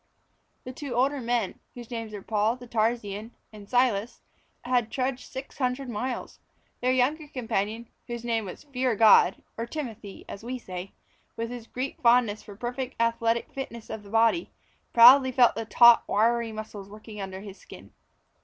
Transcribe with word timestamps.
The 0.63 0.73
two 0.73 0.95
older 0.95 1.21
men, 1.21 1.59
whose 1.75 1.91
names 1.91 2.11
were 2.11 2.23
Paul 2.23 2.55
the 2.55 2.65
Tarsian 2.67 3.33
and 3.53 3.69
Silas, 3.69 4.23
had 4.63 4.89
trudged 4.89 5.31
six 5.31 5.59
hundred 5.59 5.89
miles. 5.89 6.39
Their 6.81 6.91
younger 6.91 7.27
companion, 7.27 7.87
whose 8.07 8.23
name 8.25 8.45
was 8.45 8.63
"Fear 8.63 8.95
God," 8.95 9.43
or 9.59 9.67
Timothy 9.67 10.25
as 10.27 10.43
we 10.43 10.57
say, 10.57 10.93
with 11.37 11.51
his 11.51 11.67
Greek 11.67 12.01
fondness 12.01 12.41
for 12.41 12.55
perfect 12.55 12.99
athletic 12.99 13.53
fitness 13.53 13.91
of 13.91 14.01
the 14.01 14.09
body, 14.09 14.49
proudly 14.91 15.31
felt 15.31 15.53
the 15.53 15.65
taut, 15.65 16.03
wiry 16.07 16.51
muscles 16.51 16.89
working 16.89 17.21
under 17.21 17.41
his 17.41 17.59
skin. 17.59 17.93